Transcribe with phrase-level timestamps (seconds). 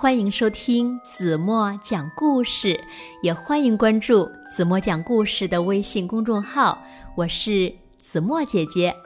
[0.00, 2.82] 欢迎收听子墨讲故事，
[3.20, 6.82] 也欢迎关注子墨讲故事的微信公众号。
[7.14, 8.96] 我是子墨姐姐。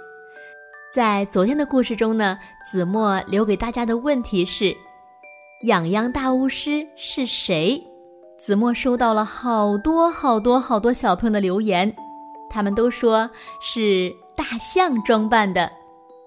[0.94, 4.72] 在昨天的故事中呢，子墨留给大家的问题是：
[5.64, 7.82] 痒痒大巫师是谁？
[8.38, 11.92] 子墨收到了好多好多好多小朋友的留言，
[12.48, 13.28] 他们都说
[13.60, 15.68] 是大象装扮的。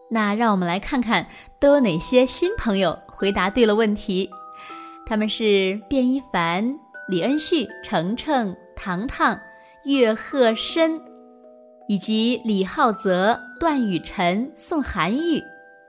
[0.10, 1.26] 那让我们来看看
[1.58, 4.30] 都有哪些新朋友回答对了问题。
[5.08, 9.40] 他们是卞一凡、李恩旭、程程、糖糖、
[9.86, 11.00] 岳鹤深，
[11.88, 15.42] 以及李浩泽、段雨辰、宋涵玉、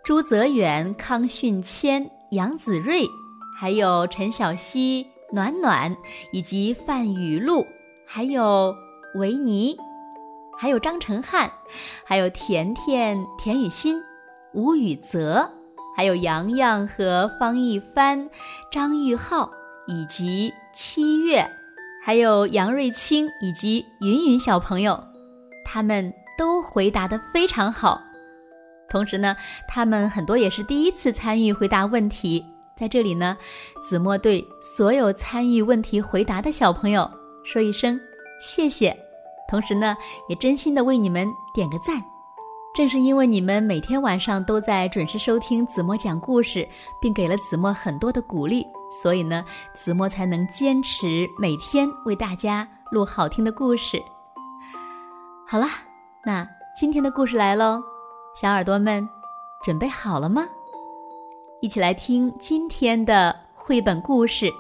[0.05, 3.05] 朱泽远、康训谦、杨子睿，
[3.59, 5.97] 还有陈小希、暖暖，
[6.33, 7.67] 以及范雨露，
[8.07, 8.73] 还有
[9.17, 9.77] 维尼，
[10.57, 11.51] 还有张成汉，
[12.07, 14.01] 还有甜甜、田雨欣。
[14.55, 15.51] 吴雨泽，
[15.99, 18.31] 还有洋洋和方一帆、
[18.71, 19.51] 张玉浩
[19.89, 21.45] 以及七月，
[22.05, 24.97] 还有杨瑞清以及云云小朋友，
[25.65, 28.01] 他们都回答的非常好。
[28.89, 32.47] 同时呢，他们很多也是第一次参与回答问题。
[32.77, 33.37] 在这里呢，
[33.83, 37.11] 子墨对所有参与问题回答的小朋友
[37.43, 38.01] 说一声
[38.41, 38.97] 谢谢，
[39.51, 39.97] 同时呢，
[40.29, 42.01] 也真心的为你们点个赞。
[42.79, 46.65] 正是因为你们每天晚上都在准时收听子墨讲故事，
[47.01, 48.65] 并给了子墨很多的鼓励，
[49.03, 54.01] 所以呢，子墨才能坚持每天为大家录好听的故事。
[55.45, 55.67] 好了，
[56.25, 57.83] 那今天的故事来喽，
[58.37, 59.09] 小耳朵们，
[59.65, 60.47] 准备好了吗？
[61.61, 64.47] 一起来听今天的绘本故事《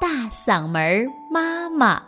[0.00, 1.98] 大嗓门妈妈》。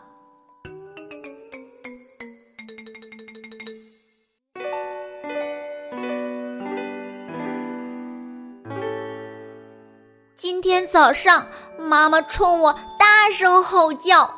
[10.93, 11.47] 早上，
[11.79, 14.31] 妈妈冲我大声吼叫，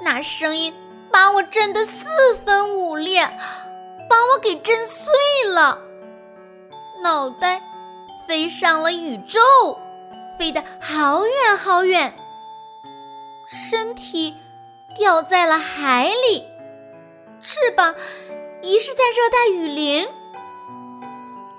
[0.00, 0.74] 那声音
[1.12, 3.24] 把我震得四分五裂，
[4.10, 4.98] 把我给震碎
[5.54, 5.78] 了，
[7.04, 7.62] 脑袋
[8.26, 9.38] 飞上了宇宙，
[10.36, 12.12] 飞得好远好远，
[13.46, 14.36] 身体
[14.96, 16.44] 掉在了海里，
[17.40, 17.94] 翅膀
[18.60, 20.08] 遗失在热带雨林，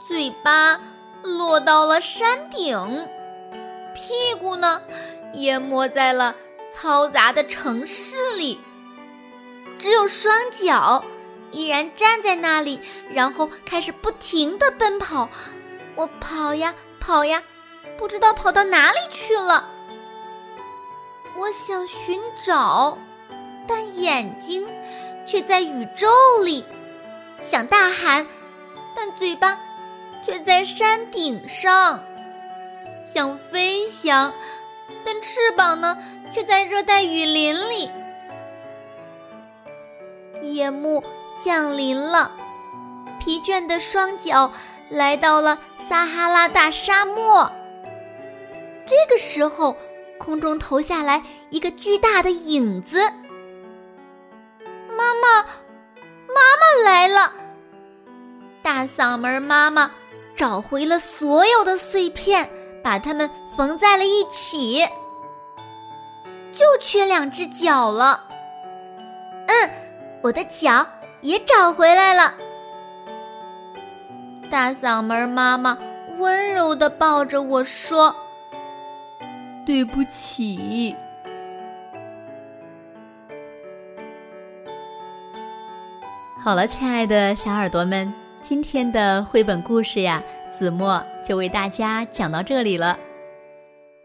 [0.05, 0.81] 嘴巴
[1.21, 3.07] 落到了山顶。
[4.03, 4.81] 屁股呢，
[5.35, 6.35] 淹没在了
[6.75, 8.59] 嘈杂的城市里，
[9.79, 11.05] 只有双脚
[11.51, 15.29] 依然站在那里，然后开始不停的奔跑。
[15.95, 17.41] 我跑呀跑呀，
[17.97, 19.69] 不知道跑到哪里去了。
[21.37, 22.97] 我想寻找，
[23.65, 24.67] 但眼睛
[25.25, 26.09] 却在宇宙
[26.43, 26.65] 里；
[27.39, 28.27] 想大喊，
[28.93, 29.57] 但嘴巴
[30.25, 32.03] 却在山顶上。
[33.03, 34.33] 想飞翔，
[35.05, 35.97] 但翅膀呢，
[36.33, 37.89] 却在热带雨林里。
[40.41, 41.03] 夜幕
[41.37, 42.31] 降临了，
[43.19, 44.51] 疲倦的双脚
[44.89, 47.51] 来到了撒哈拉大沙漠。
[48.85, 49.75] 这个时候，
[50.17, 52.99] 空中投下来一个巨大的影子。
[54.89, 55.43] 妈妈，
[56.27, 57.31] 妈妈来了！
[58.61, 59.91] 大嗓门妈妈
[60.35, 62.49] 找回了所有的碎片。
[62.83, 64.85] 把它们缝在了一起，
[66.51, 68.25] 就缺两只脚了。
[69.47, 69.69] 嗯，
[70.21, 70.85] 我的脚
[71.21, 72.33] 也找回来了。
[74.51, 75.77] 大嗓门妈妈
[76.17, 78.15] 温柔的抱着我说
[79.65, 80.95] ：“对不起。”
[86.43, 90.21] 好了，亲爱的小耳朵们，今天的绘本故事呀。
[90.55, 92.97] 子墨就为大家讲到这里了。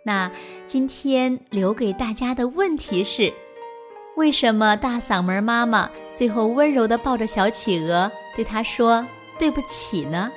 [0.03, 0.31] 那
[0.67, 3.31] 今天留给大家的问题是：
[4.17, 9.07] 为什么大嗓门妈妈最后温柔的抱着小企鹅，对他说
[9.39, 10.31] 对不起呢？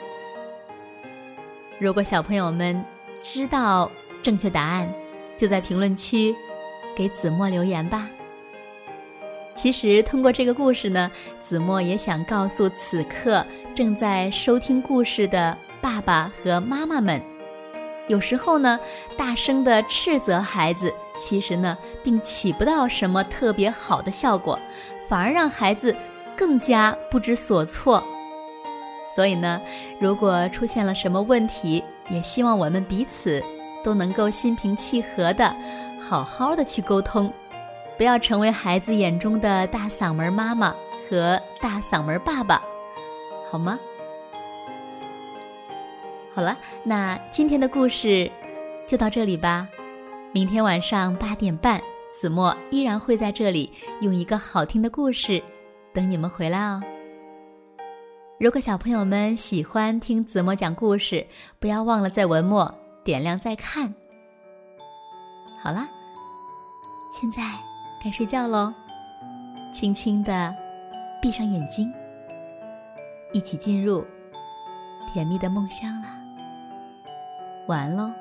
[1.80, 2.84] 如果小朋友们
[3.24, 3.90] 知道
[4.22, 4.94] 正确答案，
[5.38, 6.36] 就在评论区
[6.94, 8.10] 给子墨留言吧。
[9.56, 11.10] 其实通过这个故事呢，
[11.40, 15.58] 子墨也想告诉此刻正在收听故事的。
[15.82, 17.22] 爸爸和妈妈们，
[18.08, 18.80] 有时候呢，
[19.18, 24.58] 大声的斥责孩子，其实呢，并起不到什么特别好的效果，
[25.10, 25.96] 反而让孩子
[26.38, 28.04] 更加不知所措。
[29.16, 29.60] 所以呢，
[30.00, 33.44] 如果出现了什么问题，也希望我们彼此
[33.84, 35.54] 都能够心平气和的，
[36.00, 37.32] 好好的去沟通，
[37.98, 40.74] 不要成为孩子眼中的大嗓门妈妈
[41.10, 42.62] 和大嗓门爸爸，
[43.50, 43.80] 好吗？
[46.34, 48.32] 好了，那今天的故事
[48.88, 49.68] 就到这里吧。
[50.34, 51.82] 明天晚上八点半，
[52.14, 53.70] 子墨依然会在这里
[54.00, 55.44] 用一个好听的故事
[55.94, 56.82] 等你们回来哦。
[58.40, 61.28] 如果小朋友们喜欢听子墨讲故事，
[61.60, 62.74] 不要忘了在文末
[63.04, 63.94] 点亮再看。
[65.62, 65.90] 好啦，
[67.14, 67.44] 现在
[68.02, 68.74] 该睡觉喽，
[69.74, 70.56] 轻轻的
[71.22, 71.92] 闭上眼睛，
[73.34, 74.06] 一起进入
[75.12, 76.21] 甜蜜的梦乡了。
[77.72, 78.21] 完了。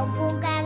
[0.00, 0.57] 我不该